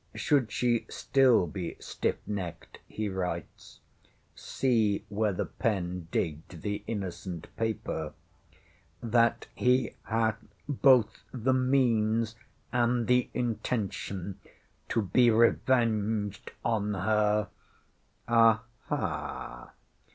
[0.15, 3.81] Should she still be stiff necked, he writes
[4.33, 8.13] see where the pen digged the innocent paper!
[9.03, 12.35] that he hath both the means
[12.73, 14.39] and the intention
[14.89, 17.49] to be revenged on her.
[18.27, 19.71] Aha!